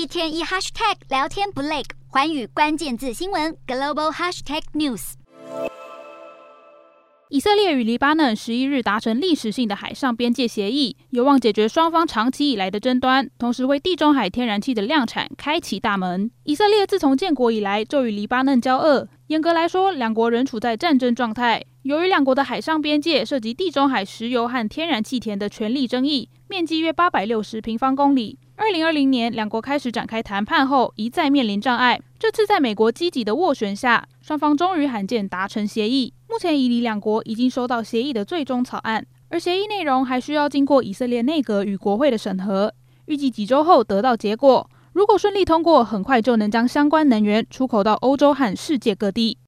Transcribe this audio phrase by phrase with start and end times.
[0.00, 5.12] 一天一 hashtag 聊天不累，环宇关键字新闻 global hashtag news。
[7.28, 16.30] 以色列与黎巴嫩十一日达成历史性的海上边界协议，有望解决双方长期以来的争端，同时为地中海天然气的量产开启大门。
[16.44, 21.64] 以色列自从建国以来就与黎巴嫩交恶，严格来说，两国仍处在战争状态。
[21.82, 28.36] 由于两国的海上边界涉及地中海石油和天然气田的权利争议，面积约八百六十平方公里。
[28.56, 32.00] 二零二零年，两国开始展开谈判后，一再面临障碍。
[32.18, 36.12] 这次在美国积极的斡旋下，双方终于罕见达成协议。
[36.28, 42.74] 目前，以黎两国已经收到协议的最终草案，而协议内容还需要经过以色列内阁与国会的审核，
[43.06, 44.68] 预计几周后得到结果。
[45.00, 49.38] 如果顺利通过，很快就能将相关能源出口到欧洲和世界各地。